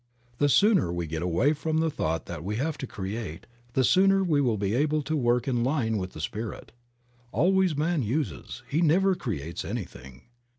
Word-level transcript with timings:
The 0.39 0.49
sooner 0.49 0.91
we 0.91 1.05
get 1.05 1.21
away 1.21 1.53
from 1.53 1.77
the 1.77 1.91
thought 1.91 2.25
that 2.25 2.43
we 2.43 2.55
have 2.55 2.75
to 2.79 2.87
create, 2.87 3.45
the 3.73 3.83
sooner 3.83 4.23
we 4.23 4.41
will 4.41 4.57
be 4.57 4.73
able 4.73 5.03
to 5.03 5.15
work 5.15 5.47
in 5.47 5.63
line 5.63 5.97
with 5.99 6.13
the 6.13 6.19
Spirit. 6.21 6.71
Always 7.31 7.77
man 7.77 8.01
uses; 8.01 8.63
he 8.67 8.81
never 8.81 9.13
creates 9.13 9.63
anything. 9.63 10.23